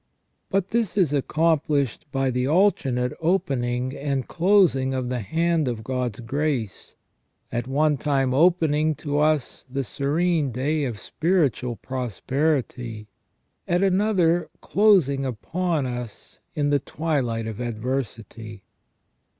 But 0.49 0.69
this 0.71 0.97
is 0.97 1.13
accomplished 1.13 2.07
by 2.11 2.31
the 2.31 2.47
alternate 2.47 3.13
opening 3.21 3.95
and 3.95 4.27
closing 4.27 4.95
of 4.95 5.09
the 5.09 5.19
hand 5.19 5.67
of 5.67 5.83
God's 5.83 6.21
grace, 6.21 6.95
at 7.51 7.67
one 7.67 7.97
time 7.97 8.33
opening 8.33 8.95
to 8.95 9.19
us 9.19 9.63
the 9.69 9.83
serene 9.83 10.51
day 10.51 10.85
of 10.85 10.99
spiritual 10.99 11.75
prosperity, 11.75 13.09
at 13.67 13.83
another 13.83 14.49
closing 14.59 15.23
upon 15.23 15.85
us 15.85 16.39
in 16.55 16.71
the 16.71 16.79
twi 16.79 17.19
light 17.19 17.45
of 17.45 17.59
adversity. 17.59 18.63